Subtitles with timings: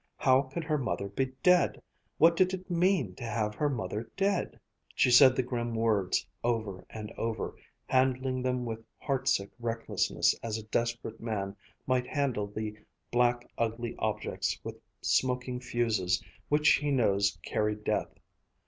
[0.17, 1.79] How could her mother be dead?
[2.17, 4.59] What did it mean to have her mother dead?
[4.95, 10.63] She said the grim words over and over, handling them with heartsick recklessness as a
[10.63, 12.75] desperate man might handle the
[13.11, 18.09] black, ugly objects with smoking fuses which he knows carry death.